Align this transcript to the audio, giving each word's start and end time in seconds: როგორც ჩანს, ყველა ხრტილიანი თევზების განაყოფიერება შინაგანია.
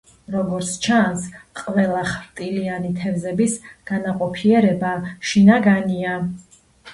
როგორც 0.35 0.69
ჩანს, 0.85 1.25
ყველა 1.59 1.99
ხრტილიანი 2.13 2.91
თევზების 3.01 3.59
განაყოფიერება 3.91 4.95
შინაგანია. 5.33 6.17